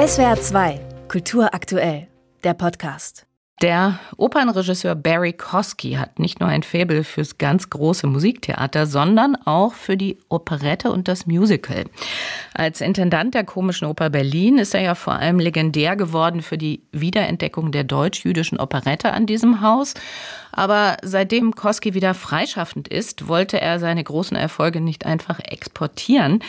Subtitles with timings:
[0.00, 2.08] SWR 2, Kultur aktuell,
[2.42, 3.26] der Podcast.
[3.60, 9.74] Der Opernregisseur Barry Kosky hat nicht nur ein Faible fürs ganz große Musiktheater, sondern auch
[9.74, 11.84] für die Operette und das Musical.
[12.54, 16.82] Als Intendant der Komischen Oper Berlin ist er ja vor allem legendär geworden für die
[16.92, 19.92] Wiederentdeckung der deutsch-jüdischen Operette an diesem Haus.
[20.60, 26.40] Aber seitdem Kosky wieder freischaffend ist, wollte er seine großen Erfolge nicht einfach exportieren.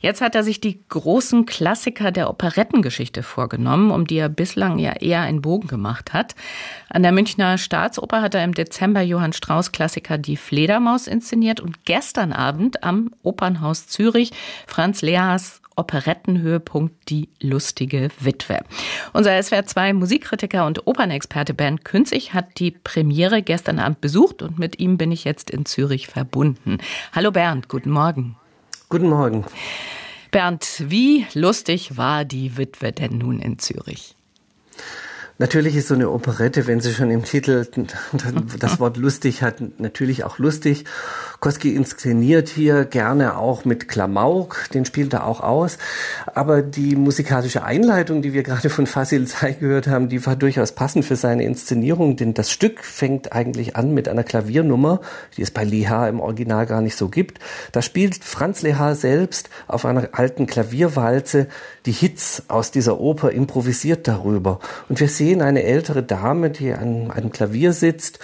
[0.00, 4.92] Jetzt hat er sich die großen Klassiker der Operettengeschichte vorgenommen, um die er bislang ja
[4.92, 6.36] eher einen Bogen gemacht hat.
[6.90, 11.84] An der Münchner Staatsoper hat er im Dezember Johann Strauss Klassiker Die Fledermaus inszeniert und
[11.84, 14.30] gestern Abend am Opernhaus Zürich
[14.68, 18.60] Franz Lehas Operettenhöhepunkt Die lustige Witwe.
[19.12, 24.78] Unser SWR2 Musikkritiker und Opernexperte Bernd Künzig hat die Premiere gestern Abend besucht und mit
[24.80, 26.78] ihm bin ich jetzt in Zürich verbunden.
[27.12, 28.36] Hallo Bernd, guten Morgen.
[28.88, 29.44] Guten Morgen.
[30.30, 34.16] Bernd, wie lustig war die Witwe denn nun in Zürich?
[35.38, 37.66] Natürlich ist so eine Operette, wenn sie schon im Titel
[38.58, 40.84] das Wort lustig hat, natürlich auch lustig.
[41.46, 45.78] Koski inszeniert hier gerne auch mit Klamauk, den spielt er auch aus.
[46.34, 50.72] Aber die musikalische Einleitung, die wir gerade von Fasil Zay gehört haben, die war durchaus
[50.72, 55.00] passend für seine Inszenierung, denn das Stück fängt eigentlich an mit einer Klaviernummer,
[55.36, 57.38] die es bei Liha im Original gar nicht so gibt.
[57.70, 61.46] Da spielt Franz Liha selbst auf einer alten Klavierwalze
[61.84, 64.58] die Hits aus dieser Oper improvisiert darüber.
[64.88, 68.18] Und wir sehen eine ältere Dame, die an einem Klavier sitzt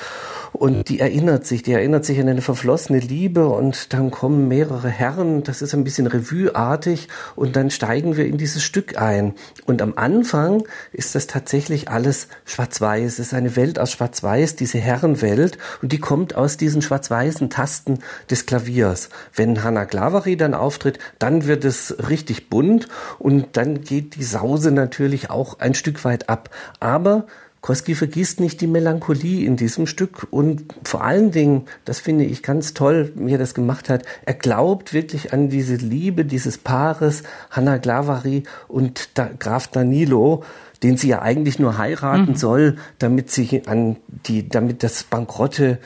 [0.52, 4.88] und die erinnert sich, die erinnert sich an eine verflossene Liebe und dann kommen mehrere
[4.88, 9.34] Herren, das ist ein bisschen revueartig und dann steigen wir in dieses Stück ein.
[9.64, 13.14] Und am Anfang ist das tatsächlich alles schwarz-weiß.
[13.14, 18.00] Es ist eine Welt aus schwarz-weiß, diese Herrenwelt und die kommt aus diesen schwarz-weißen Tasten
[18.30, 19.08] des Klaviers.
[19.34, 24.70] Wenn Hanna Clavery dann auftritt, dann wird es richtig bunt und dann geht die Sause
[24.70, 26.50] natürlich auch ein Stück weit ab.
[26.78, 27.26] Aber
[27.62, 32.42] Koski vergisst nicht die Melancholie in diesem Stück und vor allen Dingen, das finde ich
[32.42, 37.22] ganz toll, wie er das gemacht hat, er glaubt wirklich an diese Liebe dieses Paares,
[37.50, 40.42] Hanna Glavari und Graf Danilo,
[40.82, 42.36] den sie ja eigentlich nur heiraten mhm.
[42.36, 45.78] soll, damit sie an die, damit das bankrotte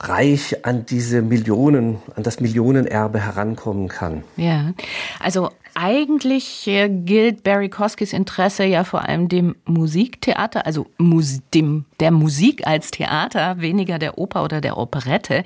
[0.00, 4.24] Reich an diese Millionen, an das Millionenerbe herankommen kann.
[4.36, 4.72] Ja,
[5.18, 10.86] also eigentlich äh, gilt Barry Koskis Interesse ja vor allem dem Musiktheater, also
[11.54, 15.44] dem, der Musik als Theater, weniger der Oper oder der Operette.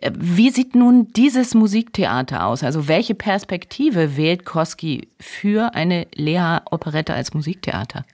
[0.00, 2.62] Äh, wie sieht nun dieses Musiktheater aus?
[2.62, 8.04] Also welche Perspektive wählt Koski für eine Lea-Operette als Musiktheater?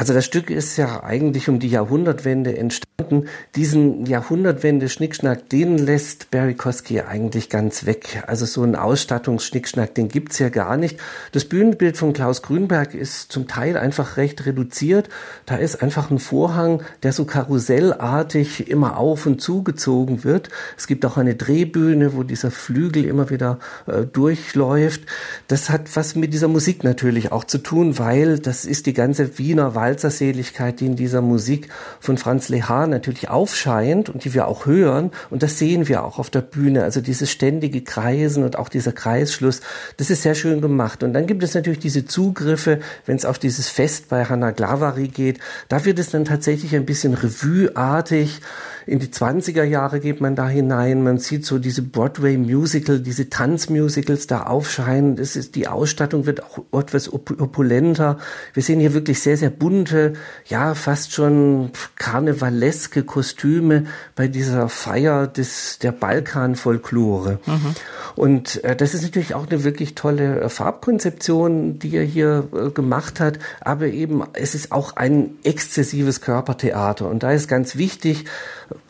[0.00, 3.24] Also das Stück ist ja eigentlich um die Jahrhundertwende entstanden.
[3.56, 8.22] Diesen Jahrhundertwende-Schnickschnack, den lässt Barry Kosky eigentlich ganz weg.
[8.28, 11.00] Also so ein Ausstattungsschnickschnack, den gibt's ja gar nicht.
[11.32, 15.08] Das Bühnenbild von Klaus Grünberg ist zum Teil einfach recht reduziert.
[15.46, 20.48] Da ist einfach ein Vorhang, der so karussellartig immer auf und zugezogen wird.
[20.76, 25.02] Es gibt auch eine Drehbühne, wo dieser Flügel immer wieder äh, durchläuft.
[25.48, 29.38] Das hat was mit dieser Musik natürlich auch zu tun, weil das ist die ganze
[29.38, 31.68] Wiener Wahl Walzerseligkeit, die in dieser Musik
[31.98, 35.10] von Franz Lehar natürlich aufscheint und die wir auch hören.
[35.30, 36.82] Und das sehen wir auch auf der Bühne.
[36.82, 39.62] Also dieses ständige Kreisen und auch dieser Kreisschluss,
[39.96, 41.02] das ist sehr schön gemacht.
[41.02, 45.08] Und dann gibt es natürlich diese Zugriffe, wenn es auf dieses Fest bei Hanna Glavari
[45.08, 45.38] geht.
[45.68, 48.40] Da wird es dann tatsächlich ein bisschen revueartig
[48.88, 51.02] in die 20er Jahre geht man da hinein.
[51.02, 55.16] Man sieht so diese Broadway-Musical, diese Tanzmusicals da aufscheinen.
[55.16, 58.18] Das ist, die Ausstattung wird auch etwas opulenter.
[58.54, 60.14] Wir sehen hier wirklich sehr, sehr bunte,
[60.46, 63.84] ja, fast schon karnevaleske Kostüme
[64.16, 67.40] bei dieser Feier des, der Balkan-Folklore.
[67.44, 67.74] Mhm.
[68.16, 72.70] Und äh, das ist natürlich auch eine wirklich tolle äh, Farbkonzeption, die er hier äh,
[72.70, 73.38] gemacht hat.
[73.60, 77.06] Aber eben, es ist auch ein exzessives Körpertheater.
[77.08, 78.24] Und da ist ganz wichtig,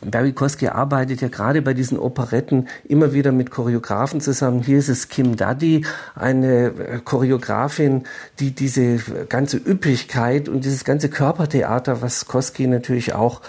[0.02, 4.62] Barry Kosky arbeitet ja gerade bei diesen Operetten immer wieder mit Choreografen zusammen.
[4.62, 5.84] Hier ist es Kim Daddy,
[6.14, 8.04] eine äh, Choreografin,
[8.38, 8.98] die diese
[9.28, 13.40] ganze Üppigkeit und dieses ganze Körpertheater, was Kosky natürlich auch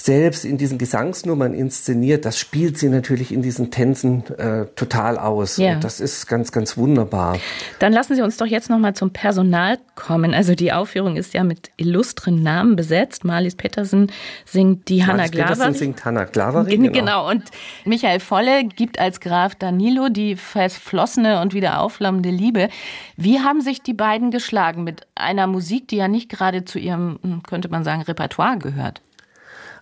[0.00, 5.56] selbst in diesen Gesangsnummern inszeniert, das spielt sie natürlich in diesen Tänzen äh, total aus.
[5.56, 5.74] Ja.
[5.74, 7.38] Und das ist ganz, ganz wunderbar.
[7.80, 10.34] Dann lassen Sie uns doch jetzt nochmal zum Personal kommen.
[10.34, 13.24] Also die Aufführung ist ja mit illustren Namen besetzt.
[13.24, 14.12] Marlies Pettersen
[14.44, 15.54] singt die Hanna Glavari.
[15.54, 16.78] Pettersen singt Hanna Glavari.
[16.88, 16.92] Genau.
[16.92, 17.28] genau.
[17.28, 17.42] Und
[17.84, 22.68] Michael Volle gibt als Graf Danilo die verflossene und wieder aufflammende Liebe.
[23.16, 27.42] Wie haben sich die beiden geschlagen mit einer Musik, die ja nicht gerade zu ihrem,
[27.48, 29.02] könnte man sagen, Repertoire gehört?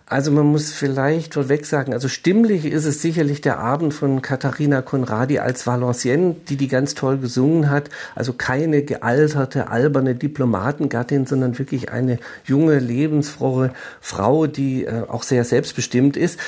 [0.09, 4.81] Also man muss vielleicht vorweg sagen, also stimmlich ist es sicherlich der Abend von Katharina
[4.81, 7.89] Conradi als Valenciennes, die die ganz toll gesungen hat.
[8.15, 15.43] Also keine gealterte, alberne Diplomatengattin, sondern wirklich eine junge, lebensfrohe Frau, die äh, auch sehr
[15.43, 16.39] selbstbestimmt ist.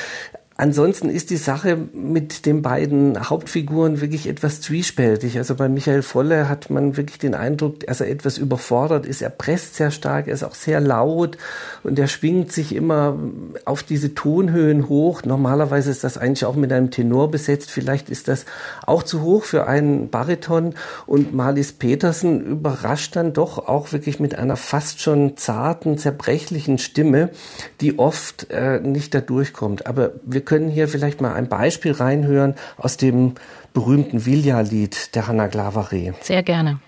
[0.60, 5.38] Ansonsten ist die Sache mit den beiden Hauptfiguren wirklich etwas zwiespältig.
[5.38, 9.22] Also bei Michael Volle hat man wirklich den Eindruck, dass er etwas überfordert ist.
[9.22, 11.38] Er presst sehr stark, er ist auch sehr laut
[11.84, 13.18] und er schwingt sich immer
[13.64, 15.24] auf diese Tonhöhen hoch.
[15.24, 17.72] Normalerweise ist das eigentlich auch mit einem Tenor besetzt.
[17.72, 18.44] Vielleicht ist das
[18.86, 20.76] auch zu hoch für einen Bariton.
[21.06, 27.30] Und Marlies Petersen überrascht dann doch auch wirklich mit einer fast schon zarten, zerbrechlichen Stimme,
[27.80, 29.88] die oft äh, nicht da durchkommt.
[29.88, 33.36] Aber wir können hier vielleicht mal ein Beispiel reinhören aus dem
[33.72, 36.16] berühmten Vilja-Lied der Hanna Glavaré.
[36.22, 36.80] Sehr gerne.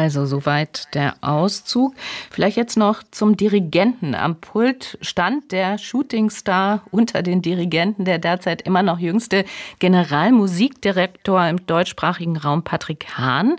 [0.00, 1.94] Also soweit der Auszug.
[2.30, 4.14] Vielleicht jetzt noch zum Dirigenten.
[4.14, 9.44] Am Pult stand der Shootingstar unter den Dirigenten, der derzeit immer noch jüngste
[9.78, 13.56] Generalmusikdirektor im deutschsprachigen Raum, Patrick Hahn.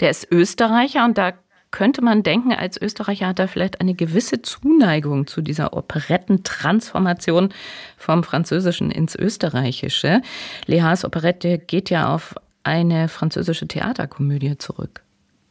[0.00, 1.34] Der ist Österreicher und da
[1.70, 7.50] könnte man denken, als Österreicher hat er vielleicht eine gewisse Zuneigung zu dieser Operettentransformation
[7.96, 10.20] vom Französischen ins Österreichische.
[10.66, 12.34] Lehas Operette geht ja auf
[12.64, 15.05] eine französische Theaterkomödie zurück.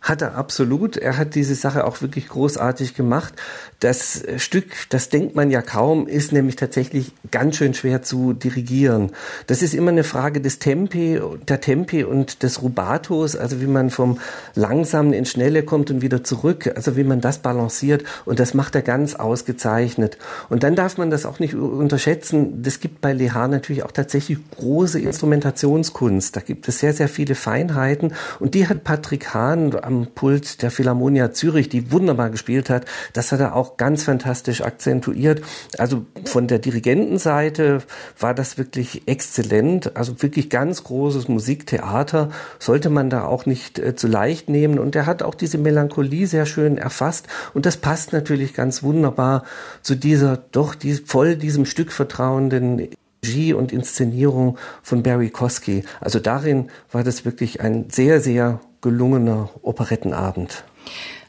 [0.00, 0.96] Hat er absolut.
[0.96, 3.34] Er hat diese Sache auch wirklich großartig gemacht.
[3.80, 9.12] Das Stück, das denkt man ja kaum, ist nämlich tatsächlich ganz schön schwer zu dirigieren.
[9.46, 13.90] Das ist immer eine Frage des Tempi, der Tempi und des Rubatos, also wie man
[13.90, 14.18] vom
[14.54, 18.04] Langsamen ins Schnelle kommt und wieder zurück, also wie man das balanciert.
[18.24, 20.16] Und das macht er ganz ausgezeichnet.
[20.48, 22.62] Und dann darf man das auch nicht unterschätzen.
[22.62, 26.36] Das gibt bei Lehar natürlich auch tatsächlich große Instrumentationskunst.
[26.36, 28.14] Da gibt es sehr, sehr viele Feinheiten.
[28.38, 32.86] Und die hat Patrick Hahn am Pult der Philharmonia Zürich, die wunderbar gespielt hat.
[33.12, 35.42] Das hat er auch ganz fantastisch akzentuiert.
[35.78, 37.82] Also von der Dirigentenseite
[38.18, 39.96] war das wirklich exzellent.
[39.96, 44.78] Also wirklich ganz großes Musiktheater sollte man da auch nicht äh, zu leicht nehmen.
[44.78, 47.26] Und er hat auch diese Melancholie sehr schön erfasst.
[47.54, 49.44] Und das passt natürlich ganz wunderbar
[49.82, 52.88] zu dieser doch die, voll diesem Stück vertrauenden
[53.24, 55.84] Regie und Inszenierung von Barry Kosky.
[56.00, 60.64] Also darin war das wirklich ein sehr, sehr gelungener Operettenabend.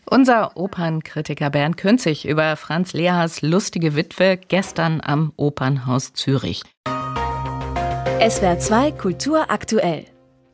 [0.10, 6.64] Unser Opernkritiker Bernd Künzig über Franz Lehas lustige Witwe gestern am Opernhaus Zürich.
[8.20, 10.06] SWR 2 Kultur aktuell.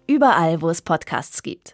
[0.07, 1.65] Überall, wo es Podcasts gibt.